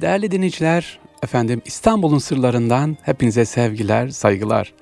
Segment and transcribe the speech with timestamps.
[0.00, 4.72] Değerli dinleyiciler, efendim İstanbul'un sırlarından hepinize sevgiler, saygılar.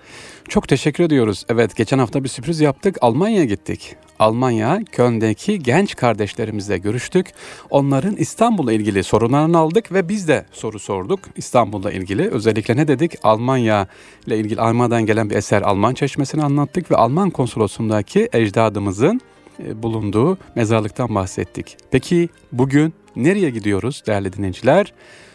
[0.49, 1.45] Çok teşekkür ediyoruz.
[1.49, 2.97] Evet, geçen hafta bir sürpriz yaptık.
[3.01, 3.97] Almanya'ya gittik.
[4.19, 7.33] Almanya, Köln'deki genç kardeşlerimizle görüştük.
[7.71, 12.31] Onların İstanbul'la ilgili sorunlarını aldık ve biz de soru sorduk İstanbul'la ilgili.
[12.31, 13.13] Özellikle ne dedik?
[13.23, 13.87] Almanya
[14.27, 19.21] ile ilgili Almanya'dan gelen bir eser Alman Çeşmesi'ni anlattık ve Alman konsolosluğundaki ecdadımızın
[19.67, 21.77] e, bulunduğu mezarlıktan bahsettik.
[21.91, 24.93] Peki bugün nereye gidiyoruz değerli dinleyiciler?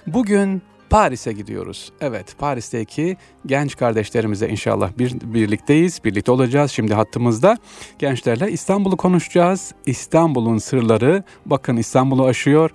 [0.07, 1.91] Bugün Paris'e gidiyoruz.
[2.01, 6.03] Evet Paris'teki genç kardeşlerimize inşallah bir, birlikteyiz.
[6.03, 7.57] Birlikte olacağız şimdi hattımızda.
[7.99, 9.73] Gençlerle İstanbul'u konuşacağız.
[9.85, 12.71] İstanbul'un sırları bakın İstanbul'u aşıyor.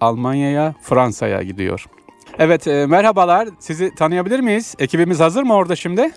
[0.00, 1.86] Almanya'ya, Fransa'ya gidiyor.
[2.38, 3.48] Evet e, merhabalar.
[3.58, 4.74] Sizi tanıyabilir miyiz?
[4.78, 6.10] Ekibimiz hazır mı orada şimdi?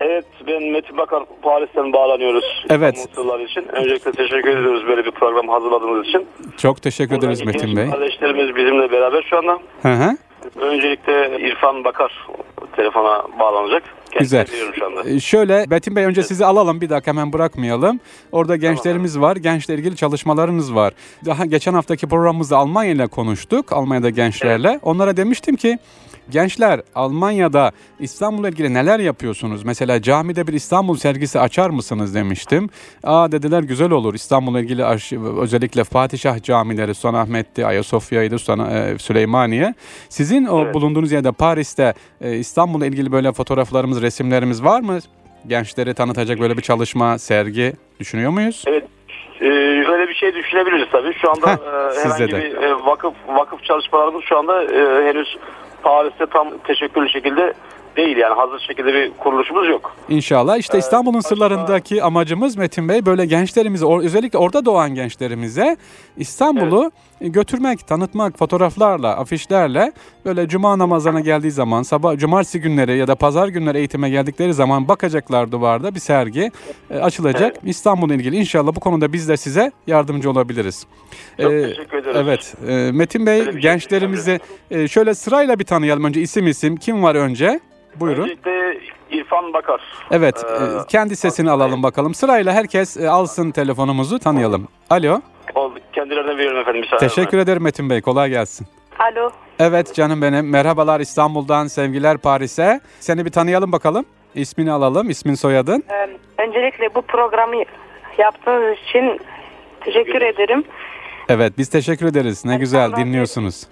[0.00, 2.64] Evet ben Metin Bakar Paris'ten bağlanıyoruz.
[2.70, 2.96] Evet.
[2.96, 3.64] İstanbul için.
[3.72, 6.26] Öncelikle teşekkür ediyoruz böyle bir program hazırladığınız için.
[6.56, 7.90] Çok teşekkür ederiz Buradaki Metin Bey.
[7.90, 9.58] Kardeşlerimiz bizimle beraber şu anda.
[9.82, 10.16] Hı hı.
[10.60, 12.26] Öncelikle İrfan Bakar
[12.76, 13.82] telefona bağlanacak.
[14.10, 14.72] Kendisine Güzel.
[14.72, 15.10] şu anda.
[15.10, 18.00] Ee, Şöyle Metin Bey önce sizi alalım bir dakika hemen bırakmayalım.
[18.32, 19.36] Orada gençlerimiz var.
[19.36, 20.92] Gençle ilgili çalışmalarınız var.
[21.26, 23.72] Daha geçen haftaki programımızda Almanya ile konuştuk.
[23.72, 24.80] Almanya'da gençlerle.
[24.82, 25.78] Onlara demiştim ki
[26.30, 29.64] gençler Almanya'da İstanbul'la ilgili neler yapıyorsunuz?
[29.64, 32.68] Mesela camide bir İstanbul sergisi açar mısınız demiştim.
[33.04, 34.14] Aa dediler güzel olur.
[34.14, 34.84] İstanbul'la ilgili
[35.40, 39.74] özellikle Fatihşah camileri, Sultanahmet'ti, Ayasofya'ydı, e, Süleymaniye.
[40.08, 40.74] Sizin o Evet.
[40.74, 44.98] bulunduğunuz yerde Paris'te e, İstanbul'la ilgili böyle fotoğraflarımız, resimlerimiz var mı?
[45.46, 48.64] Gençleri tanıtacak böyle bir çalışma, sergi düşünüyor muyuz?
[48.66, 48.84] Evet.
[49.40, 49.46] Ee,
[49.88, 51.14] öyle bir şey düşünebiliriz tabii.
[51.22, 52.38] Şu anda Heh, e, herhangi de.
[52.38, 55.36] bir e, vakıf vakıf çalışmalarımız şu anda e, henüz
[55.82, 57.52] Paris'te tam teşekküllü şekilde
[57.96, 59.96] değil yani hazır şekilde bir kuruluşumuz yok.
[60.08, 60.56] İnşallah.
[60.58, 65.76] İşte Ee, İstanbul'un başka- sırlarındaki amacımız Metin Bey böyle gençlerimize özellikle orada doğan gençlerimize
[66.16, 66.90] İstanbul'u
[67.20, 69.92] götürmek, tanıtmak fotoğraflarla, afişlerle
[70.24, 74.88] böyle cuma namazlarına geldiği zaman, sabah cumartesi günleri ya da pazar günleri eğitime geldikleri zaman
[74.88, 76.50] bakacaklar duvarda bir sergi
[76.90, 77.56] e, açılacak.
[77.64, 80.86] İstanbul'la ilgili inşallah bu konuda biz de size yardımcı olabiliriz.
[81.40, 82.16] Çok Ee, teşekkür ederiz.
[82.16, 82.54] Evet.
[82.68, 86.76] e, Metin Bey şey gençlerimizi e, şöyle sırayla bir tanıyalım önce isim isim.
[86.76, 87.60] Kim var önce?
[88.00, 88.22] Buyurun.
[88.22, 88.78] Öncelikle
[89.10, 89.80] İrfan Bakar.
[90.10, 92.14] Evet, Ee, e, kendi sesini alalım bakalım.
[92.14, 94.68] Sırayla herkes e, alsın telefonumuzu, tanıyalım.
[94.90, 95.20] Alo,
[95.92, 96.80] kendilerine veriyorum efendim.
[96.80, 97.14] müsaadenizle.
[97.14, 98.66] teşekkür ederim Metin Bey, kolay gelsin.
[98.98, 99.30] Alo.
[99.58, 102.80] Evet canım benim, merhabalar İstanbul'dan, sevgiler Paris'e.
[103.00, 104.04] Seni bir tanıyalım bakalım.
[104.34, 105.84] İsmini alalım, ismin soyadın.
[105.90, 106.08] Ee,
[106.42, 107.54] öncelikle bu programı
[108.18, 109.20] yaptığınız için
[109.80, 110.64] teşekkür ederim.
[111.28, 112.44] Evet, biz teşekkür ederiz.
[112.44, 113.66] Ne Erkan güzel Radyo- dinliyorsunuz.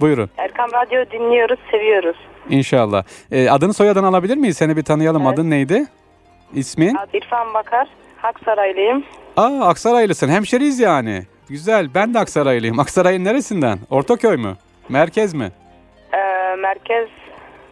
[0.00, 2.16] Buyurun, Erkam Radyo dinliyoruz, seviyoruz.
[2.50, 3.04] inşallah.
[3.32, 4.56] E, adını soyadını alabilir miyiz?
[4.56, 5.22] Seni bir tanıyalım.
[5.26, 5.32] Evet.
[5.34, 5.84] Adın neydi?
[6.54, 6.96] İsmin?
[7.12, 9.04] İrfan Bakar, Haksaraylıyım.
[9.38, 10.28] Aa, Aksaraylısın.
[10.28, 11.22] Hemşeriyiz yani.
[11.48, 12.78] Güzel, ben de Aksaraylıyım.
[12.78, 13.78] Aksaray'ın neresinden?
[13.90, 14.56] Ortaköy mü?
[14.88, 15.52] Merkez mi?
[16.12, 17.08] Ee, merkez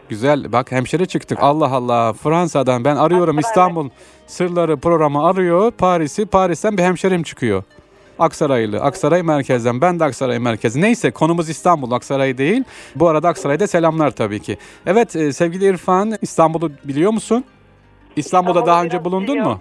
[0.09, 0.53] Güzel.
[0.53, 1.38] Bak hemşire çıktık.
[1.41, 2.12] Allah Allah.
[2.12, 3.50] Fransa'dan ben arıyorum Aksaray.
[3.50, 3.91] İstanbul
[4.26, 5.71] Sırları programı arıyor.
[5.71, 6.26] Paris'i.
[6.26, 7.62] Paris'ten bir hemşerim çıkıyor.
[8.19, 8.81] Aksaraylı.
[8.81, 9.81] Aksaray merkezden.
[9.81, 10.81] Ben de Aksaray merkezi.
[10.81, 11.91] Neyse konumuz İstanbul.
[11.93, 12.65] Aksaray değil.
[12.97, 14.59] Bu arada Aksaray'da selamlar tabii ki.
[14.87, 17.44] Evet e, sevgili İrfan İstanbul'u biliyor musun?
[18.16, 19.53] İstanbul'da İstanbul'u daha önce bulundun biliyorum.
[19.53, 19.60] mu?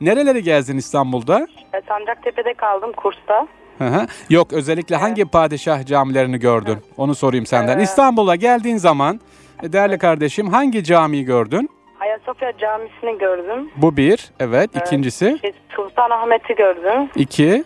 [0.00, 1.46] Nereleri gezdin İstanbul'da?
[1.74, 3.46] e, Sancaktepe'de kaldım kursta.
[3.78, 4.06] Hı hı.
[4.30, 6.78] Yok özellikle hangi padişah camilerini gördün?
[6.96, 7.78] Onu sorayım senden.
[7.78, 9.20] Ee, İstanbul'a geldiğin zaman
[9.62, 11.70] e, değerli kardeşim hangi camiyi gördün?
[12.00, 13.70] Ayasofya Camisi'ni gördüm.
[13.76, 14.30] Bu bir.
[14.40, 14.70] Evet.
[14.76, 15.38] İkincisi.
[15.42, 17.10] Şey, Sultanahmet'i gördüm.
[17.16, 17.64] iki.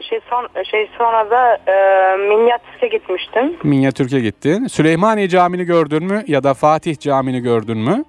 [0.00, 3.56] Şey, son, şey sonra da e, Minyatüs'e gitmiştim.
[3.62, 4.66] Minyatürk'e gittin.
[4.66, 6.24] Süleymaniye Camii'ni gördün mü?
[6.26, 8.04] Ya da Fatih Camii'ni gördün mü?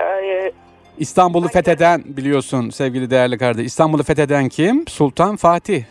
[0.00, 0.52] Ee,
[0.98, 3.66] İstanbul'u fetheden biliyorsun sevgili değerli kardeş.
[3.66, 4.84] İstanbul'u fetheden kim?
[4.88, 5.84] Sultan Fatih.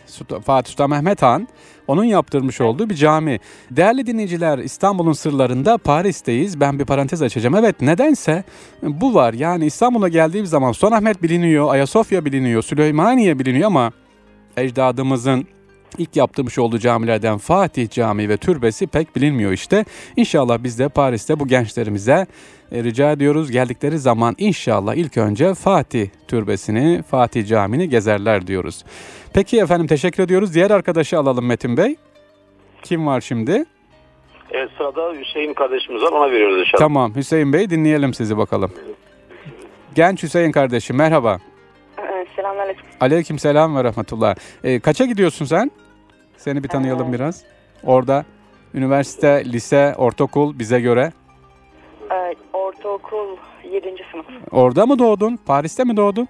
[0.44, 1.48] Fatih Sultan Mehmet Han.
[1.86, 3.40] Onun yaptırmış olduğu bir cami.
[3.70, 6.60] Değerli dinleyiciler İstanbul'un sırlarında Paris'teyiz.
[6.60, 7.54] Ben bir parantez açacağım.
[7.54, 8.44] Evet nedense
[8.82, 9.32] bu var.
[9.32, 13.92] Yani İstanbul'a geldiğim zaman Sultanahmet biliniyor, Ayasofya biliniyor, Süleymaniye biliniyor ama
[14.56, 15.46] ecdadımızın
[15.98, 19.84] ilk yaptırmış olduğu camilerden Fatih Camii ve türbesi pek bilinmiyor işte.
[20.16, 22.26] İnşallah biz de Paris'te bu gençlerimize
[22.72, 23.50] e, rica ediyoruz.
[23.50, 28.84] Geldikleri zaman inşallah ilk önce Fatih türbesini, Fatih Camii'ni gezerler diyoruz.
[29.34, 30.54] Peki efendim teşekkür ediyoruz.
[30.54, 31.96] Diğer arkadaşı alalım Metin Bey.
[32.82, 33.64] Kim var şimdi?
[34.50, 36.78] Evet sırada Hüseyin kardeşimiz var ona veriyoruz inşallah.
[36.78, 38.72] Tamam Hüseyin Bey dinleyelim sizi bakalım.
[39.94, 41.38] Genç Hüseyin kardeşim merhaba.
[42.70, 42.86] E, selamünaleyküm.
[43.00, 44.34] Aleyküm selam ve rahmetullah.
[44.64, 45.70] E, kaça gidiyorsun sen?
[46.36, 47.42] Seni bir tanıyalım Ee, biraz.
[47.84, 48.24] Orada
[48.74, 51.12] üniversite, lise, ortaokul bize göre.
[52.12, 53.36] Ee, ortaokul
[53.72, 53.94] 7.
[54.12, 54.26] sınıf.
[54.52, 55.36] Orada mı doğdun?
[55.46, 56.28] Paris'te mi doğdun?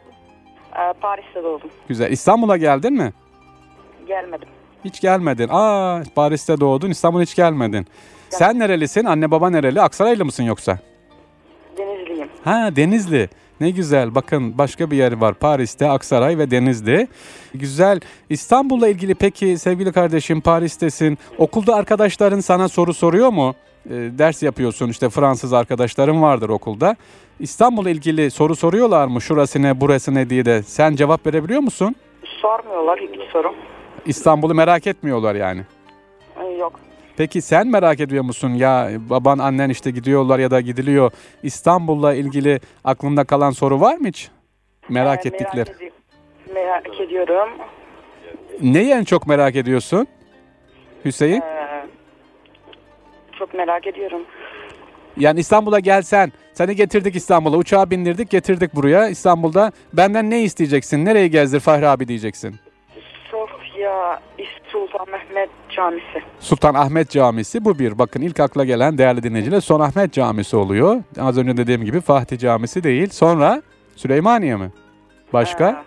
[0.73, 1.71] Ee, Paris'te doğdum.
[1.89, 2.13] Güzel.
[2.13, 3.13] İstanbul'a geldin mi?
[4.07, 4.49] Gelmedim.
[4.85, 5.49] Hiç gelmedin.
[5.51, 7.87] Aa, Paris'te doğdun, İstanbul'a hiç gelmedin.
[8.31, 9.05] Sen nerelisin?
[9.05, 9.83] Anne baba nereli?
[9.83, 10.79] Aksaraylı mısın yoksa?
[11.79, 12.29] Denizliyim.
[12.45, 13.29] Ha Denizli.
[13.61, 14.15] Ne güzel.
[14.15, 15.35] Bakın başka bir yer var.
[15.35, 17.09] Paris'te, Aksaray ve Denizli.
[17.55, 18.01] Güzel.
[18.31, 21.19] İstanbul'la ilgili peki sevgili kardeşim Paris'tesin.
[21.39, 23.55] Okulda arkadaşların sana soru soruyor mu?
[23.87, 26.97] Ee, ders yapıyorsun işte Fransız arkadaşların vardır okulda.
[27.41, 29.21] İstanbul'la ilgili soru soruyorlar mı?
[29.21, 30.63] Şurası ne, burası ne diye de.
[30.63, 31.95] Sen cevap verebiliyor musun?
[32.43, 33.55] Sormuyorlar hiç soru.
[34.07, 35.61] İstanbul'u merak etmiyorlar yani.
[36.41, 36.81] Ee, Yok.
[37.17, 41.11] Peki sen merak ediyor musun ya baban annen işte gidiyorlar ya da gidiliyor.
[41.43, 44.29] İstanbul'la ilgili aklında kalan soru var mı hiç?
[44.89, 45.71] Merak Ee, ettikleri.
[45.71, 45.91] edi-
[46.55, 47.49] merak ediyorum.
[48.61, 50.07] Neyi en çok merak ediyorsun?
[51.05, 51.41] Hüseyin?
[51.41, 51.87] Ee,
[53.39, 54.23] çok merak ediyorum.
[55.17, 59.73] Yani İstanbul'a gelsen, seni getirdik İstanbul'a, uçağa bindirdik, getirdik buraya İstanbul'da.
[59.93, 61.05] Benden ne isteyeceksin?
[61.05, 62.55] Nereyi gezdir Fahri abi diyeceksin.
[63.77, 64.21] Sofya
[64.73, 66.23] Sultan Mehmet Camisi.
[66.41, 67.99] Sultan Ahmet Camisi bu bir.
[67.99, 71.03] Bakın ilk akla gelen değerli dinleyiciler Sultan Ahmet Camisi oluyor.
[71.21, 73.09] Az önce dediğim gibi Fatih Camisi değil.
[73.11, 73.63] Sonra
[73.97, 74.71] Süleymaniye mi?
[75.33, 75.85] Başka?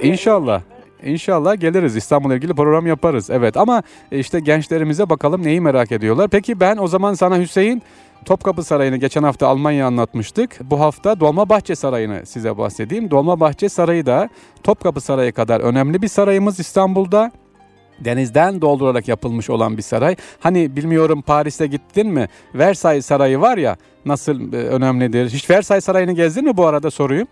[0.00, 0.08] Ee.
[0.08, 0.62] İnşallah.
[1.04, 3.30] İnşallah geliriz İstanbul'la ilgili program yaparız.
[3.30, 6.28] Evet ama işte gençlerimize bakalım neyi merak ediyorlar.
[6.28, 7.82] Peki ben o zaman sana Hüseyin
[8.24, 10.70] Topkapı Sarayı'nı geçen hafta Almanya anlatmıştık.
[10.70, 13.10] Bu hafta Dolmabahçe Sarayı'nı size bahsedeyim.
[13.10, 14.28] Dolmabahçe Sarayı da
[14.62, 17.32] Topkapı Sarayı kadar önemli bir sarayımız İstanbul'da.
[18.00, 20.16] Denizden doldurarak yapılmış olan bir saray.
[20.40, 22.28] Hani bilmiyorum Paris'te gittin mi?
[22.54, 25.30] Versailles Sarayı var ya nasıl e, önemlidir.
[25.30, 27.28] Hiç Versailles Sarayı'nı gezdin mi bu arada soruyum?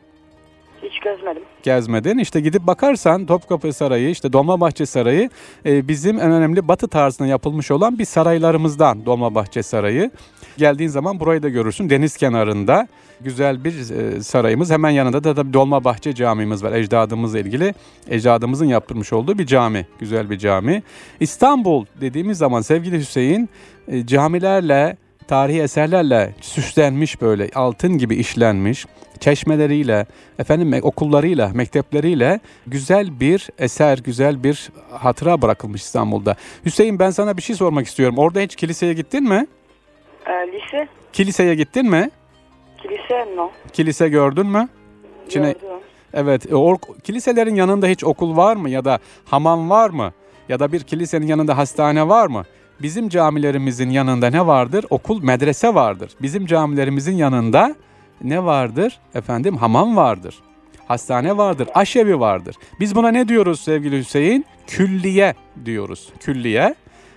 [0.99, 1.43] Hiç gezmedim.
[1.63, 2.19] gezmedin.
[2.19, 5.31] İşte gidip bakarsan Topkapı Sarayı, işte Dolmabahçe Sarayı
[5.67, 10.11] e, bizim en önemli batı tarzına yapılmış olan bir saraylarımızdan Dolmabahçe Sarayı.
[10.57, 11.91] Geldiğin zaman burayı da görürsün.
[11.91, 12.89] Deniz kenarında
[13.21, 14.71] güzel bir e, sarayımız.
[14.71, 16.73] Hemen yanında da tabii Dolmabahçe Camimiz var.
[16.73, 17.75] Ecdadımızla ilgili
[18.09, 19.87] ecdadımızın yaptırmış olduğu bir cami.
[19.99, 20.83] Güzel bir cami.
[21.21, 23.49] İstanbul dediğimiz zaman sevgili Hüseyin
[23.89, 24.97] e, camilerle
[25.29, 28.87] tarihi eserlerle süslenmiş böyle altın gibi işlenmiş
[29.21, 30.07] çeşmeleriyle,
[30.39, 36.37] efendim okullarıyla, mektepleriyle güzel bir eser, güzel bir hatıra bırakılmış İstanbul'da.
[36.65, 38.19] Hüseyin ben sana bir şey sormak istiyorum.
[38.19, 39.47] Orada hiç kiliseye gittin mi?
[40.27, 40.89] Ee, lise?
[41.13, 42.11] Kiliseye gittin mi?
[42.83, 43.51] Kilise no.
[43.73, 44.69] Kilise gördün mü?
[45.35, 45.55] Gördüm.
[46.15, 46.47] Evet.
[46.47, 50.13] e, or- kiliselerin yanında hiç okul var mı ya da hamam var mı?
[50.49, 52.45] Ya da bir kilisenin yanında hastane var mı?
[52.83, 54.85] Bizim camilerimizin yanında ne vardır?
[54.91, 56.11] Okul, medrese vardır.
[56.23, 57.75] Bizim camilerimizin yanında
[58.23, 58.99] ne vardır?
[59.15, 60.35] Efendim hamam vardır.
[60.89, 62.57] Hastane vardır, aşevi vardır.
[62.81, 64.47] Biz buna ne diyoruz sevgili Hüseyin?
[64.67, 65.35] Külliye
[65.65, 66.13] diyoruz.
[66.21, 66.75] Külliye.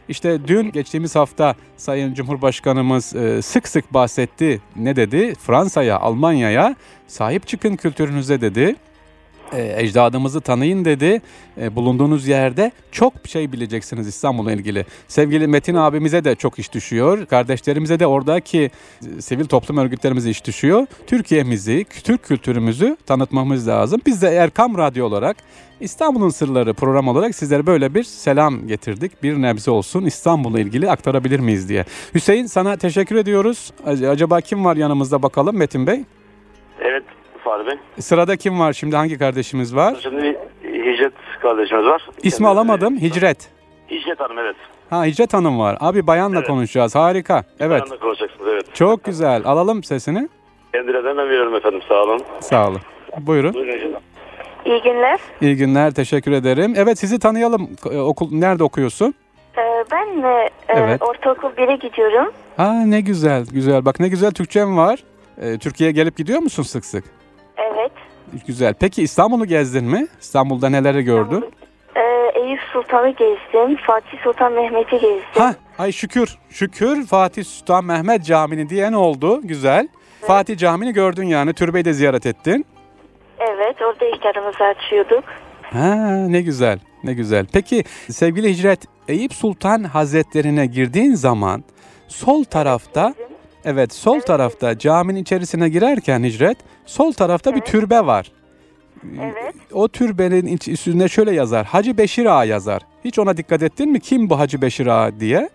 [0.09, 4.61] İşte dün geçtiğimiz hafta Sayın Cumhurbaşkanımız e, sık sık bahsetti.
[4.75, 5.35] Ne dedi?
[5.35, 6.75] Fransa'ya, Almanya'ya
[7.07, 8.75] sahip çıkın kültürünüze dedi.
[9.53, 11.21] E, ecdadımızı tanıyın dedi.
[11.61, 14.85] E, bulunduğunuz yerde çok şey bileceksiniz İstanbul'la ilgili.
[15.07, 17.25] Sevgili Metin abimize de çok iş düşüyor.
[17.25, 18.71] Kardeşlerimize de oradaki
[19.19, 20.87] sivil toplum örgütlerimize iş düşüyor.
[21.07, 24.01] Türkiye'mizi, Türk kültürümüzü tanıtmamız lazım.
[24.05, 25.37] Biz de Erkam Radyo olarak
[25.79, 29.23] İstanbul'un Sırları program olarak sizlere böyle bir selam getirdik.
[29.23, 31.85] Bir nebze olsun İstanbul'la ilgili aktarabilir miyiz diye.
[32.15, 33.71] Hüseyin sana teşekkür ediyoruz.
[33.85, 36.03] Ac- Acaba kim var yanımızda bakalım Metin Bey?
[36.81, 37.03] Evet
[37.43, 37.75] Fahri Bey.
[37.99, 39.95] Sırada kim var şimdi hangi kardeşimiz var?
[40.03, 42.01] Şimdi Hicret kardeşimiz var.
[42.17, 42.97] İsmi Kendisi- alamadım.
[42.97, 43.49] Hicret.
[43.91, 44.55] Hicret Hanım evet.
[44.89, 45.77] Ha Hicret Hanım var.
[45.79, 46.47] Abi bayanla Evet.
[46.47, 46.95] konuşacağız.
[46.95, 47.43] Harika.
[47.59, 47.71] Evet.
[47.81, 48.75] Bayanla konuşacaksınız evet.
[48.75, 49.41] Çok güzel.
[49.45, 50.29] Alalım sesini.
[50.73, 52.21] Kendilerinden ben veriyorum efendim sağ olun.
[52.39, 52.79] Sağ olun.
[53.19, 53.53] Buyurun.
[53.53, 54.01] Buyurun hocam.
[54.65, 55.19] İyi günler.
[55.41, 55.91] İyi günler.
[55.93, 56.73] Teşekkür ederim.
[56.77, 57.69] Evet sizi tanıyalım.
[57.91, 59.13] Ee, Okul nerede okuyorsun?
[59.57, 59.61] Ee,
[59.91, 61.01] ben e, Evet.
[61.01, 62.31] ortaokul 1'e gidiyorum.
[62.57, 63.45] Ha ne güzel.
[63.51, 63.85] Güzel.
[63.85, 65.03] Bak ne güzel Türkçem var.
[65.41, 67.03] Ee, Türkiye'ye gelip gidiyor musun sık sık?
[68.33, 68.47] Evet.
[68.47, 68.73] Güzel.
[68.79, 70.07] Peki İstanbul'u gezdin mi?
[70.21, 71.45] İstanbul'da neleri gördün?
[71.95, 73.77] Ee, Eyüp Sultan'ı gezdim.
[73.87, 75.19] Fatih Sultan Mehmet'i gezdim.
[75.33, 76.37] Ha, ay şükür.
[76.49, 79.41] Şükür Fatih Sultan Mehmet Camii'ni diyen oldu.
[79.43, 79.87] Güzel.
[80.21, 81.53] Fatih Camii'ni gördün yani.
[81.53, 82.65] Türbeyi de ziyaret ettin.
[83.39, 85.23] Evet orada iftarımızı açıyorduk.
[85.61, 85.95] Ha
[86.27, 86.79] ne güzel.
[87.03, 87.45] Ne güzel.
[87.53, 91.63] Peki sevgili Hicret, Eyüp Sultan Hazretlerine girdiğin zaman
[92.07, 93.13] sol tarafta
[93.65, 94.27] Evet sol Evet.
[94.27, 97.67] tarafta caminin içerisine girerken Hicret sol tarafta bir Evet.
[97.67, 98.31] türbe var.
[99.21, 99.55] Evet.
[99.73, 101.65] O türbenin iç- üstünde şöyle yazar.
[101.65, 102.81] Hacı Beşir Ağa yazar.
[103.05, 103.99] Hiç ona dikkat ettin mi?
[103.99, 105.49] Kim bu Hacı Beşir Ağa diye?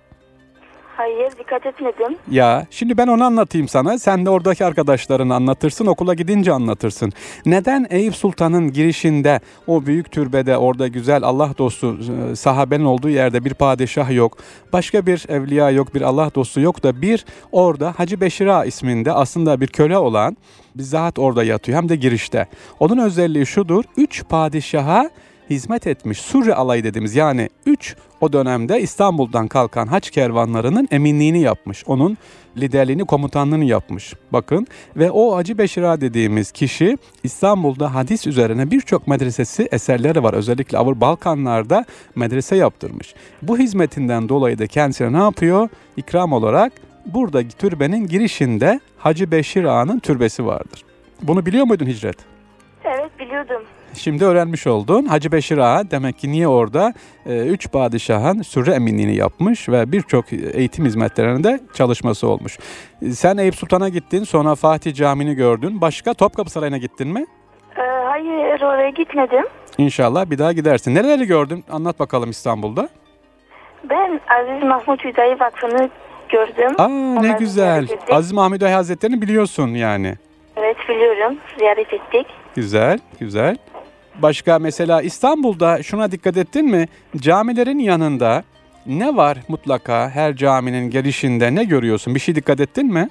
[0.97, 2.19] Hayır dikkat etmedim.
[2.31, 3.99] Ya şimdi ben onu anlatayım sana.
[3.99, 5.87] Sen de oradaki arkadaşlarına anlatırsın.
[5.87, 7.13] Okula gidince anlatırsın.
[7.47, 11.99] Neden Eyüp Sultan'ın girişinde o büyük türbede orada güzel Allah dostu
[12.33, 14.39] e, sahabenin olduğu yerde bir padişah yok.
[14.73, 19.13] Başka bir evliya yok, bir Allah dostu yok da bir orada Hacı Beşir Ağa isminde
[19.13, 20.37] aslında bir köle olan
[20.75, 22.47] bir zat orada yatıyor hem de girişte.
[22.81, 23.85] Onun özelliği şudur.
[23.97, 25.11] Üç padişaha
[25.51, 31.85] hizmet etmiş Surre alayı dediğimiz yani 3 o dönemde İstanbul'dan kalkan haç kervanlarının eminliğini yapmış.
[31.87, 32.19] Onun
[32.57, 34.15] liderliğini, komutanlığını yapmış.
[34.33, 40.35] Bakın ve o Hacı Beşira dediğimiz kişi İstanbul'da hadis üzerine birçok medresesi eserleri var.
[40.35, 43.15] Özellikle Avrupa Balkanlarda medrese yaptırmış.
[43.43, 45.69] Bu hizmetinden dolayı da kendisine ne yapıyor?
[45.97, 46.73] İkram olarak
[47.07, 50.85] burada türbenin girişinde Hacı Beşir Ağa'nın türbesi vardır.
[51.23, 52.36] Bunu biliyor muydun Hicret?
[53.19, 53.63] Biliyordum.
[53.95, 55.05] Şimdi öğrenmiş oldun.
[55.07, 56.93] Hacı Beşir Ağa demek ki niye orada?
[57.27, 62.59] Ee, üç padişahın sürre eminliğini yapmış ve birçok eğitim hizmetlerinde çalışması olmuş.
[63.13, 65.81] Sen Eyüp Sultan'a gittin, sonra Fatih Camii'ni gördün.
[65.81, 67.27] Başka Topkapı Sarayı'na gittin mi?
[67.79, 69.45] Ee, hayır oraya gitmedim.
[69.79, 70.95] İnşallah bir daha gidersin.
[70.95, 71.65] Nereleri gördün?
[71.71, 72.89] Anlat bakalım İstanbul'da.
[73.91, 75.91] Ben Aziz Mahmut Hüdayi Vakfı'nı
[76.29, 76.75] gördüm.
[76.79, 77.65] Aa ne Onları güzel.
[77.65, 78.15] ziyaret ettik.
[78.15, 80.15] Aziz Mahmud Bey Hazretleri'ni biliyorsun yani.
[80.57, 81.37] Evet biliyorum.
[81.59, 82.27] Ziyaret ettik.
[82.57, 83.57] Güzel, güzel.
[84.23, 86.87] Başka mesela İstanbul'da şuna dikkat ettin mi?
[87.17, 88.45] Camilerin yanında
[88.87, 92.15] ne var mutlaka her caminin girişinde ne görüyorsun?
[92.15, 93.09] Bir şey dikkat ettin mi?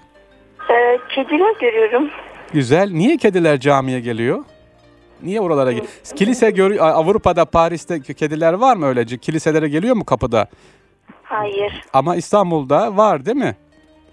[0.69, 2.09] Ee, kediler görüyorum.
[2.53, 2.91] Güzel.
[2.91, 4.43] Niye kediler camiye geliyor?
[5.23, 5.87] Niye oralara geliyor?
[6.15, 9.17] Kilise gör Avrupa'da, Paris'te kediler var mı öylece?
[9.17, 10.47] Kiliselere geliyor mu kapıda?
[11.23, 11.81] Hayır.
[11.93, 13.55] Ama İstanbul'da var değil mi?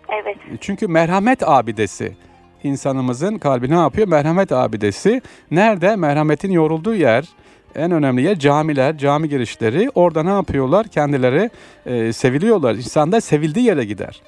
[0.09, 0.37] Evet.
[0.61, 2.17] Çünkü merhamet abidesi.
[2.65, 4.09] İnsanımızın kalbi ne yapıyor?
[4.09, 5.23] Merhamet abidesi.
[5.51, 5.97] Nerede?
[5.97, 7.29] Merhametin yorulduğu yer.
[7.75, 9.91] En önemli yer camiler, cami girişleri.
[9.95, 10.89] Orada ne yapıyorlar?
[10.89, 11.51] Kendileri
[11.87, 12.75] e, seviliyorlar.
[12.75, 14.23] İnsan da sevildiği yere gider.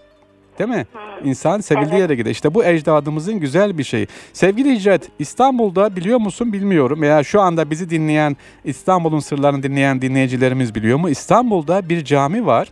[0.59, 0.87] Değil mi?
[1.25, 2.01] İnsan sevildiği Evet.
[2.01, 2.31] yere gider.
[2.31, 4.09] İşte bu ecdadımızın güzel bir şeyi.
[4.33, 7.03] Sevgili Hicret, İstanbul'da biliyor musun bilmiyorum.
[7.03, 11.09] Veya şu anda bizi dinleyen, İstanbul'un sırlarını dinleyen dinleyicilerimiz biliyor mu?
[11.11, 12.69] İstanbul'da bir cami var.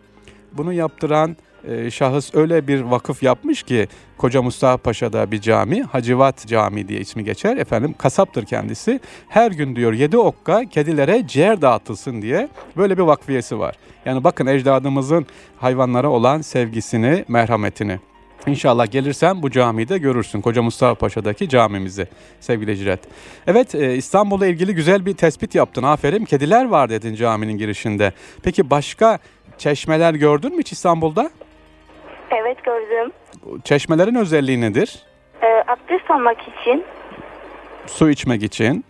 [0.52, 1.36] Bunu yaptıran
[1.68, 3.88] e, şahıs öyle bir vakıf yapmış ki
[4.18, 7.56] Koca Mustafa Paşa'da bir cami, Hacivat Camii diye ismi geçer.
[7.56, 9.00] Efendim kasaptır kendisi.
[9.28, 13.74] Her gün diyor yedi okka kedilere ciğer dağıtılsın diye böyle bir vakfiyesi var.
[14.04, 15.26] Yani bakın ecdadımızın
[15.58, 17.98] hayvanlara olan sevgisini, merhametini.
[18.46, 20.40] İnşallah gelirsen bu camiyi de görürsün.
[20.40, 22.06] Koca Mustafa Paşa'daki camimizi
[22.40, 23.00] sevgili Hicret.
[23.46, 25.82] Evet e, İstanbul'la ilgili güzel bir tespit yaptın.
[25.82, 26.24] Aferin.
[26.24, 28.12] Kediler var dedin caminin girişinde.
[28.42, 29.18] Peki başka
[29.58, 31.30] çeşmeler gördün mü hiç İstanbul'da?
[32.32, 33.12] Evet gördüm.
[33.64, 35.02] Çeşmelerin özelliği nedir?
[35.42, 36.84] Ee, abdest almak için.
[37.86, 38.84] Su içmek için.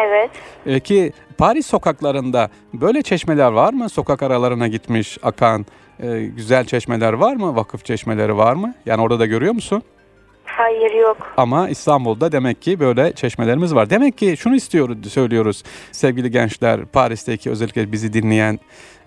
[0.00, 0.30] Evet.
[0.66, 3.88] E, ki Paris sokaklarında böyle çeşmeler var mı?
[3.88, 5.66] Sokak aralarına gitmiş akan
[6.02, 7.56] e, güzel çeşmeler var mı?
[7.56, 8.74] Vakıf çeşmeleri var mı?
[8.86, 9.82] Yani orada da görüyor musun?
[10.44, 11.16] Hayır yok.
[11.36, 13.90] Ama İstanbul'da demek ki böyle çeşmelerimiz var.
[13.90, 18.58] Demek ki şunu istiyoruz, söylüyoruz sevgili gençler, Paris'teki özellikle bizi dinleyen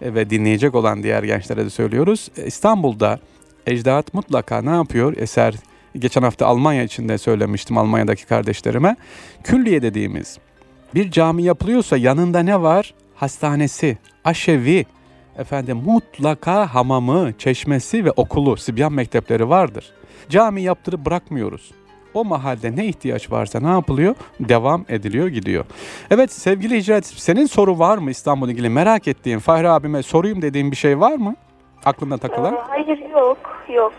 [0.02, 2.30] e, ve dinleyecek olan diğer gençlere de söylüyoruz.
[2.38, 3.20] E, İstanbul'da
[3.66, 5.18] ecdat mutlaka ne yapıyor?
[5.18, 5.56] Eser
[6.00, 8.96] geçen hafta Almanya için de söylemiştim Almanya'daki kardeşlerime.
[9.44, 10.38] Külliye dediğimiz
[10.96, 12.94] bir cami yapılıyorsa yanında ne var?
[13.16, 14.86] Hastanesi, aşevi,
[15.38, 19.94] efendim mutlaka hamamı, çeşmesi ve okulu, Sibyan mektepleri vardır.
[20.30, 21.72] Cami yaptırıp bırakmıyoruz.
[22.14, 24.16] O mahalde ne ihtiyaç varsa ne yapılıyor?
[24.40, 25.66] Devam ediliyor, gidiyor.
[26.12, 30.72] Evet sevgili Hicret, senin soru var mı İstanbul'la ilgili merak ettiğin, Fahri abime sorayım dediğin
[30.72, 31.36] bir şey var mı?
[31.86, 32.58] Aklında Ee, takılan?
[32.70, 33.38] hayır yok.
[33.76, 33.94] Yok.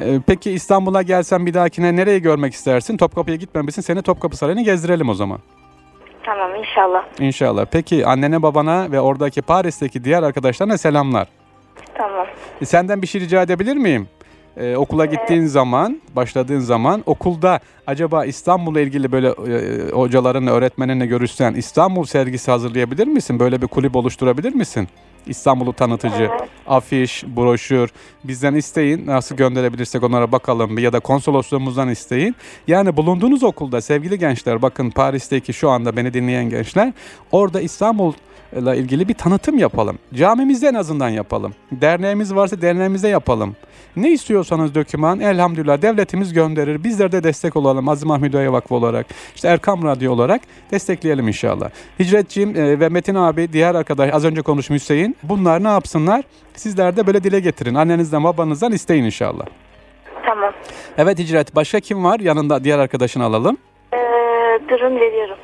[0.00, 2.96] Ee, peki İstanbul'a gelsen bir dahakine nereye görmek istersin?
[2.96, 3.82] Topkapı'ya gitmemişsin.
[3.82, 5.38] Seni Topkapı Sarayı'nı gezdirelim o zaman.
[6.22, 7.04] Tamam inşallah.
[7.20, 7.66] İnşallah.
[7.70, 11.28] Peki annene babana ve oradaki Paris'teki diğer arkadaşlarına selamlar.
[11.94, 12.26] Tamam.
[12.60, 14.08] E, Senden bir şey rica edebilir miyim?
[14.56, 21.54] Ee, okula gittiğin zaman, başladığın zaman okulda acaba İstanbul'la ilgili böyle e, hocalarınla, öğretmeninle görüşsen
[21.54, 23.38] İstanbul sergisi hazırlayabilir misin?
[23.40, 24.88] Böyle bir kulüp oluşturabilir misin?
[25.26, 26.30] İstanbul'u tanıtıcı,
[26.66, 27.90] afiş, broşür
[28.24, 29.06] bizden isteyin.
[29.06, 32.36] Nasıl gönderebilirsek onlara bakalım ya da konsolosluğumuzdan isteyin.
[32.66, 36.92] Yani bulunduğunuz okulda sevgili gençler bakın Paris'teki şu anda beni dinleyen gençler
[37.32, 38.12] orada İstanbul
[38.52, 39.98] ile ilgili bir tanıtım yapalım.
[40.14, 41.54] Camimizde en azından yapalım.
[41.72, 43.56] Derneğimiz varsa derneğimizde yapalım.
[43.96, 46.84] Ne istiyorsanız döküman elhamdülillah devletimiz gönderir.
[46.84, 49.06] Bizler de destek olalım Aziz Mahmud Oya Vakfı olarak.
[49.34, 50.40] işte Erkam Radyo olarak
[50.70, 51.70] destekleyelim inşallah.
[52.00, 55.16] Hicretciğim e, ve Metin abi diğer arkadaş az önce konuşmuş Hüseyin.
[55.22, 56.24] Bunlar ne yapsınlar?
[56.54, 57.74] Sizler de böyle dile getirin.
[57.74, 59.44] Annenizden babanızdan isteyin inşallah.
[60.26, 60.52] Tamam.
[60.98, 62.20] Evet Hicret başka kim var?
[62.20, 63.56] Yanında diğer arkadaşını alalım.
[63.94, 63.98] Ee,
[64.68, 65.36] durun veriyorum.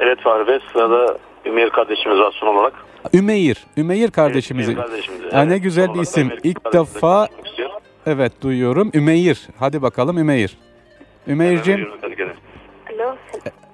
[0.00, 2.72] Evet Fahri Bey sırada Ümeyr kardeşimiz var son olarak.
[3.14, 3.66] Ümeyir.
[3.76, 4.72] Ümeyir kardeşimizi.
[4.72, 5.32] Ümeyr kardeşimiz.
[5.32, 6.22] Ha, ne Evet, güzel bir isim.
[6.26, 7.28] Ümeyr İlk defa-.
[8.06, 8.90] Evet duyuyorum.
[8.94, 9.48] Ümeyir.
[9.58, 10.58] Hadi bakalım Ümeyir.
[11.26, 11.88] Ümeyr'cim.
[12.94, 13.16] Alo.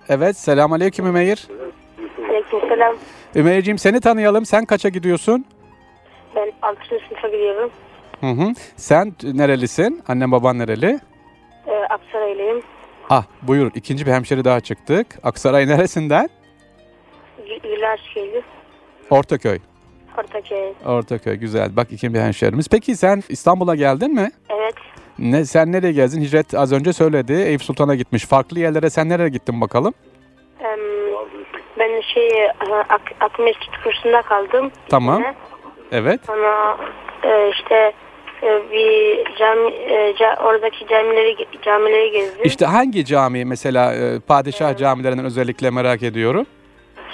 [0.08, 1.48] Evet selam aleyküm Ümeyir.
[2.28, 2.96] Aleykümselam.
[3.34, 4.46] Ümeyr'cim seni tanıyalım.
[4.46, 5.44] Sen kaça gidiyorsun?
[6.36, 6.78] Ben 6.
[7.08, 7.70] sınıfa gidiyorum.
[8.20, 8.52] Hı hı.
[8.76, 10.02] Sen nerelisin?
[10.08, 11.00] Annen baban nereli?
[11.66, 12.62] Ee, Aksaraylıyım.
[13.10, 15.06] Ah buyur ikinci bir hemşeri daha çıktık.
[15.22, 16.28] Aksaray neresinden?
[17.62, 18.42] Karşıyeli.
[19.10, 19.58] Ortaköy.
[20.18, 20.72] Ortaköy.
[20.86, 21.76] Ortaköy güzel.
[21.76, 22.68] Bak iki bir hemşehrimiz.
[22.68, 24.30] Peki sen İstanbul'a geldin mi?
[24.50, 24.74] Evet.
[25.18, 26.20] Ne sen nereye gezdin?
[26.20, 27.32] Hicret az önce söyledi.
[27.32, 28.26] Eyüp Sultan'a gitmiş.
[28.26, 29.94] Farklı yerlere sen nereye gittin bakalım?
[30.60, 30.80] Em,
[31.78, 32.50] ben şey
[32.88, 34.70] ak Akmeşit kursunda kaldım.
[34.88, 35.22] Tamam.
[35.22, 35.34] sene.
[35.92, 36.20] Evet.
[36.26, 36.76] Sonra
[37.24, 37.92] e, işte
[38.42, 40.14] e, bir cami e,
[40.44, 42.44] oradaki camileri camileri gezdim.
[42.44, 46.46] İşte hangi cami mesela e, padişah camilerinden özellikle merak ediyorum.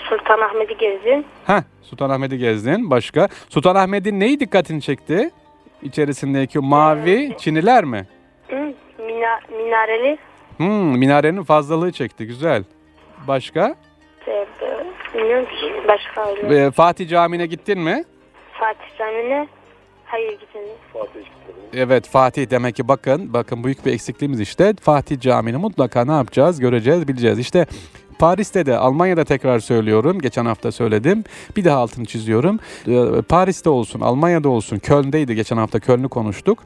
[0.08, 1.24] Sultanahmet'i gezdim.
[1.46, 2.90] Ha, Sultanahmet'i gezdin.
[2.90, 3.28] Başka?
[3.48, 5.30] Sultanahmet'in neyi dikkatini çekti?
[5.82, 8.06] İçerisindeki mavi çiniler mi?
[8.48, 8.56] Hı,
[8.98, 10.18] mina, minareli.
[10.56, 12.26] Hmm, minarenin fazlalığı çekti.
[12.26, 12.64] Güzel.
[13.28, 13.74] Başka?
[14.26, 14.46] E, e,
[15.14, 16.66] bilmiyorum ki başka öyle.
[16.66, 18.04] Ee, Fatih Camii'ne gittin mi?
[18.52, 19.48] Fatih Camii'ne
[20.04, 20.68] hayır gitmedim.
[21.74, 26.60] Evet Fatih demek ki bakın bakın büyük bir eksikliğimiz işte Fatih Camii'ni mutlaka ne yapacağız
[26.60, 27.66] göreceğiz bileceğiz işte
[28.18, 31.24] Paris'te de Almanya'da tekrar söylüyorum geçen hafta söyledim
[31.56, 32.58] bir daha altını çiziyorum
[32.88, 36.58] Ee, Paris'te olsun Almanya'da olsun Köln'deydi geçen hafta Köln'ü konuştuk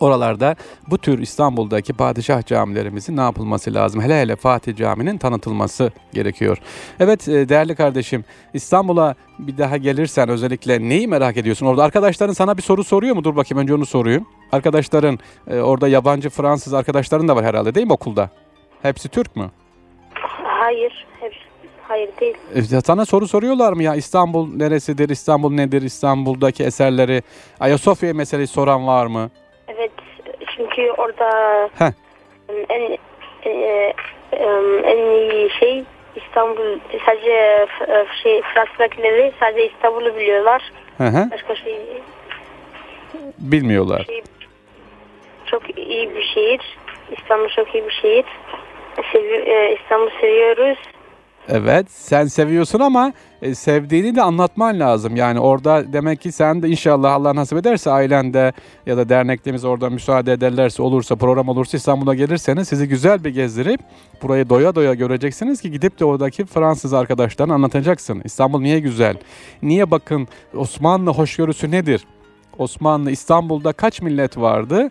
[0.00, 0.56] Oralarda
[0.90, 4.00] bu tür İstanbul'daki padişah camilerimizin ne yapılması lazım?
[4.00, 6.58] Hele hele Fatih Camii'nin tanıtılması gerekiyor.
[7.00, 11.66] Evet e, değerli kardeşim İstanbul'a bir daha gelirsen özellikle neyi merak ediyorsun?
[11.66, 13.24] Orada arkadaşların sana bir soru soruyor mu?
[13.24, 14.26] Dur bakayım önce onu sorayım.
[14.52, 18.30] Arkadaşların e, orada yabancı Fransız arkadaşların da var herhalde değil mi okulda?
[18.82, 19.50] Hepsi Türk mü?
[20.70, 21.06] Hayır.
[21.20, 21.38] Hepsi,
[21.88, 22.36] hayır değil.
[22.54, 27.22] E, Sana soru soruyorlar mı ya İstanbul neresidir, İstanbul nedir, İstanbul'daki eserleri,
[27.60, 29.30] Ayasofya meselesi soran var mı?
[29.68, 29.90] Evet.
[30.56, 31.30] Çünkü orada
[31.78, 31.92] Heh.
[32.68, 32.98] en
[33.42, 34.98] en, en
[35.30, 35.84] iyi şey
[36.16, 40.72] İstanbul sadece f- şey Fransızdakileri sadece İstanbul'u biliyorlar.
[40.98, 41.78] Hı hı, Başka şey,
[43.38, 44.04] bilmiyorlar.
[44.04, 44.22] şey
[45.46, 46.60] çok iyi bir şehir.
[47.18, 48.24] İstanbul çok iyi bir şehir.
[49.12, 50.78] Sevi- e, İstanbul seviyoruz.
[51.48, 55.16] Evet sen seviyorsun ama e, sevdiğini de anlatman lazım.
[55.16, 58.52] Yani orada demek ki sen de inşallah Allah nasip ederse ailende
[58.86, 63.80] ya da derneklerimiz orada müsaade ederlerse olursa program olursa İstanbul'a gelirseniz sizi güzel bir gezdirip
[64.22, 68.22] burayı doya doya göreceksiniz ki gidip de oradaki Fransız arkadaşlarına anlatacaksın.
[68.24, 69.16] İstanbul niye güzel?
[69.62, 72.04] Niye bakın Osmanlı hoşgörüsü nedir?
[72.58, 74.90] Osmanlı İstanbul'da kaç millet vardı?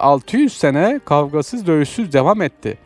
[0.00, 2.78] 600 sene kavgasız dövüşsüz devam etti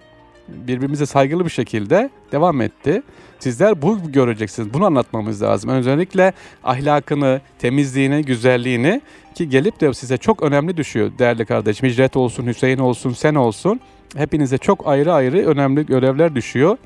[0.49, 3.03] birbirimize saygılı bir şekilde devam etti.
[3.39, 4.75] Sizler bu göreceksiniz.
[4.75, 5.71] Bunu anlatmamız lazım.
[5.71, 6.33] Özellikle
[6.65, 9.01] ahlakını, temizliğini, güzelliğini
[9.35, 11.89] ki gelip de size çok önemli düşüyor değerli kardeşim.
[11.89, 13.81] Hicret olsun, Hüseyin olsun, sen olsun.
[14.17, 16.79] Hepinize çok ayrı ayrı önemli görevler düşüyor.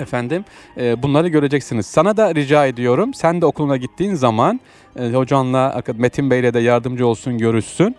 [0.00, 0.44] Efendim
[0.76, 1.86] e, bunları göreceksiniz.
[1.86, 3.14] Sana da rica ediyorum.
[3.14, 4.60] Sen de okuluna gittiğin zaman
[4.96, 7.96] e, hocanla Metin Bey'le de yardımcı olsun, görüşsün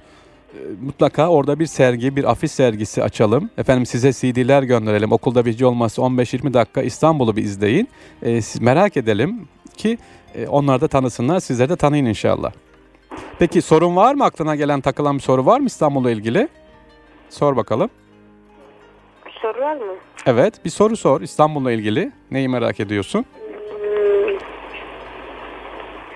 [0.82, 3.50] mutlaka orada bir sergi, bir afiş sergisi açalım.
[3.58, 5.12] Efendim size CD'ler gönderelim.
[5.12, 7.90] Okulda bir olmazsa 15-20 dakika İstanbul'u bir izleyin.
[8.22, 9.98] Ee, siz merak edelim ki
[10.36, 12.52] e, onlar da tanısınlar, sizler de tanıyın inşallah.
[13.40, 14.24] Peki sorun var mı?
[14.24, 16.48] Aklına gelen takılan bir soru var mı İstanbul'la ilgili?
[17.30, 17.90] Sor bakalım.
[19.26, 19.94] Bir soru var mı?
[20.26, 22.12] Evet, bir soru sor İstanbul'la ilgili.
[22.32, 23.26] Neyi merak ediyorsun?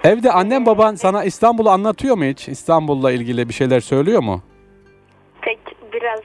[0.08, 2.48] Evde annem baban sana İstanbul'u anlatıyor mu hiç?
[2.48, 4.42] İstanbul'la ilgili bir şeyler söylüyor mu?
[5.42, 5.60] tek
[5.94, 6.20] biraz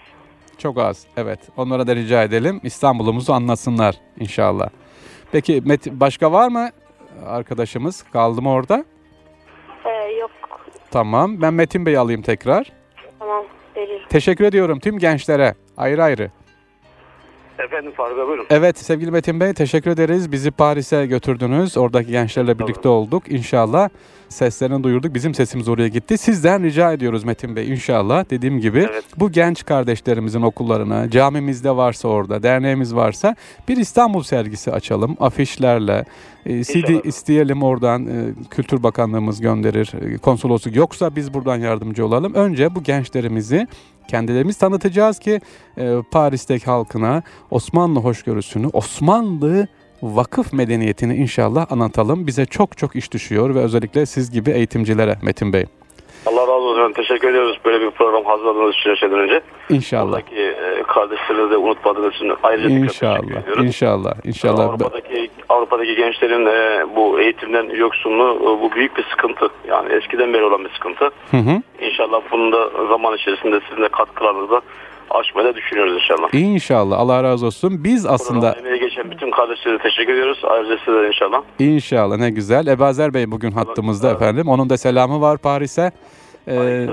[0.59, 1.07] Çok az.
[1.16, 1.40] Evet.
[1.57, 2.61] Onlara da rica edelim.
[2.62, 4.68] İstanbul'umuzu anlatsınlar inşallah.
[5.33, 6.71] Peki Met- başka var mı
[7.27, 8.03] arkadaşımız?
[8.03, 8.85] Kaldı mı orada?
[9.85, 10.31] e, yok.
[10.90, 11.42] Tamam.
[11.42, 12.73] Ben Metin Bey'i alayım tekrar.
[13.18, 13.45] Tamam
[13.77, 14.09] veririm.
[14.09, 15.55] Teşekkür ediyorum tüm gençlere.
[15.77, 16.31] Ayrı ayrı.
[17.64, 18.46] Efendim Faruk Bey buyurun.
[18.51, 20.33] Evet sevgili Metin Bey teşekkür ederiz.
[20.33, 21.77] Bizi Paris'e götürdünüz.
[21.77, 23.22] Oradaki gençlerle birlikte olduk.
[23.33, 23.88] İnşallah
[24.29, 25.14] seslerini duyurduk.
[25.14, 26.18] Bizim sesimiz oraya gitti.
[26.18, 28.31] Sizden rica ediyoruz Metin Bey inşallah.
[28.31, 29.05] Dediğim gibi Evet.
[29.16, 33.37] bu genç kardeşlerimizin okullarına, camimizde varsa orada, derneğimiz varsa
[33.68, 36.05] bir İstanbul sergisi açalım afişlerle.
[36.46, 37.05] E, CD İnşallah.
[37.05, 38.11] isteyelim oradan e,
[38.51, 39.92] Kültür Bakanlığımız gönderir.
[40.14, 42.35] E, konsolosluk yoksa biz buradan yardımcı olalım.
[42.35, 43.66] Önce bu gençlerimizi
[44.12, 45.40] kendilerimiz tanıtacağız ki
[45.79, 49.68] e, Paris'teki halkına Osmanlı hoşgörüsünü, Osmanlı
[50.03, 52.27] vakıf medeniyetini inşallah anlatalım.
[52.27, 55.66] Bize çok çok iş düşüyor ve özellikle siz gibi eğitimcilere Metin Bey.
[56.27, 56.93] Allah razı olsun.
[56.93, 59.41] Teşekkür ediyoruz böyle bir program hazırladığınız için her şeyden önce.
[59.69, 60.07] İnşallah.
[60.07, 63.43] Buradaki e, kardeşlerinizi de unutmadığınız için ayrıca tekrar teşekkür İnşallah.
[63.43, 63.67] ediyoruz.
[63.67, 64.15] İnşallah.
[64.25, 64.65] İnşallah.
[64.69, 69.49] Avrupa'daki Avrupa'daki gençlerin e, bu eğitimden yoksunluğu e, bu büyük bir sıkıntı.
[69.69, 71.11] Yani eskiden beri olan bir sıkıntı.
[71.31, 71.63] Hı hı.
[71.81, 74.61] İnşallah bunun da zaman içerisinde sizin de katkılarınızla
[75.14, 76.35] aşmayı da düşünüyoruz inşallah.
[76.35, 76.98] İnşallah.
[76.98, 77.85] Allah razı olsun.
[77.85, 80.38] Biz aslında emeği geçen bütün kardeşlere teşekkür ediyoruz.
[80.44, 81.42] Ayrıca size de inşallah.
[81.59, 82.66] İnşallah ne güzel.
[82.66, 84.16] Ebazer Bey bugün hattımızda Evet.
[84.22, 84.48] efendim.
[84.48, 85.92] Onun da selamı var Paris'e.
[86.48, 86.87] Ee,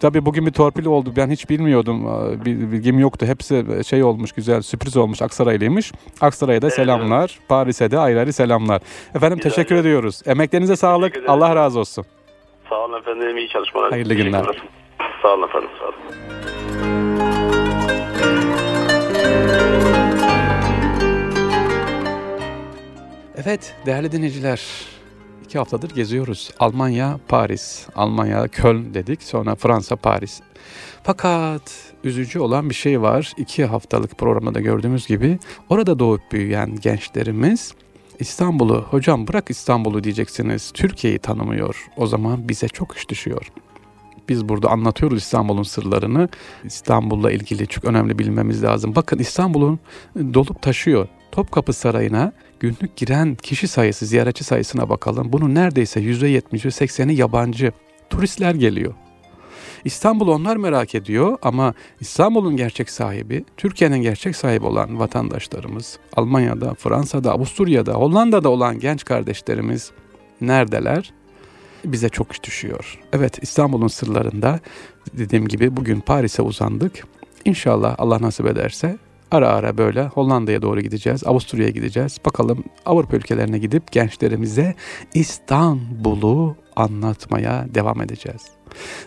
[0.00, 1.12] tabii bugün bir torpil oldu.
[1.16, 2.04] Ben hiç bilmiyordum.
[2.44, 3.26] Bir bilgim yoktu.
[3.26, 5.22] Hepsi şey olmuş güzel sürpriz olmuş.
[5.22, 5.92] Aksaraylıymış.
[6.20, 7.38] Aksaray'a da selamlar.
[7.48, 8.80] Paris'e de ayrı ayrı selamlar.
[9.14, 9.88] Efendim Güzel, teşekkür güzel.
[9.88, 10.22] ediyoruz.
[10.26, 11.12] Emeklerinize sağlık.
[11.12, 11.30] ederim.
[11.30, 12.04] Allah razı olsun.
[12.68, 13.36] Sağ olun efendim.
[13.36, 13.90] iyi çalışmalar.
[13.90, 14.44] Hayırlı günler.
[15.22, 15.68] Sağ olun efendim.
[15.78, 15.94] Sağ olun.
[23.46, 24.62] Evet değerli dinleyiciler.
[25.44, 26.50] iki haftadır geziyoruz.
[26.58, 27.86] Almanya, Paris.
[27.94, 29.22] Almanya, Köln dedik.
[29.22, 30.40] Sonra Fransa, Paris.
[31.02, 33.32] Fakat üzücü olan bir şey var.
[33.36, 37.74] İki haftalık programda da gördüğümüz gibi orada doğup büyüyen gençlerimiz
[38.18, 40.70] İstanbul'u, hocam bırak İstanbul'u diyeceksiniz.
[40.74, 41.86] Türkiye'yi tanımıyor.
[41.96, 43.52] O zaman bize çok iş düşüyor.
[44.28, 46.28] Biz burada anlatıyoruz İstanbul'un sırlarını.
[46.64, 48.94] İstanbul'la ilgili çok önemli bilmemiz lazım.
[48.94, 49.78] Bakın İstanbul'un
[50.16, 51.08] dolup taşıyor.
[51.32, 55.32] Topkapı Sarayı'na günlük giren kişi sayısı, ziyaretçi sayısına bakalım.
[55.32, 57.72] Bunun neredeyse %70'i, %80'i yabancı.
[58.10, 58.94] Turistler geliyor.
[59.84, 67.32] İstanbul onlar merak ediyor ama İstanbul'un gerçek sahibi, Türkiye'nin gerçek sahibi olan vatandaşlarımız, Almanya'da, Fransa'da,
[67.32, 69.90] Avusturya'da, Hollanda'da olan genç kardeşlerimiz
[70.40, 71.12] neredeler?
[71.84, 72.98] Bize çok iş düşüyor.
[73.12, 74.60] Evet İstanbul'un sırlarında
[75.12, 77.06] dediğim gibi bugün Paris'e uzandık.
[77.44, 78.98] İnşallah Allah nasip ederse
[79.30, 82.18] ara ara böyle Hollanda'ya doğru gideceğiz, Avusturya'ya gideceğiz.
[82.26, 84.74] Bakalım Avrupa ülkelerine gidip gençlerimize
[85.14, 88.42] İstanbul'u anlatmaya devam edeceğiz.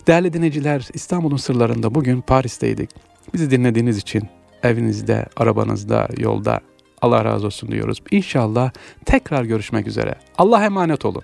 [0.08, 2.90] Değerli dinleyiciler, İstanbul'un sırlarında bugün Paris'teydik.
[3.34, 4.24] Bizi dinlediğiniz için
[4.64, 6.60] evinizde, arabanızda, yolda
[7.02, 8.00] Allah razı olsun diyoruz.
[8.12, 8.72] İnşallah
[9.06, 10.16] tekrar görüşmek üzere.
[10.38, 11.24] Allah emanet olun.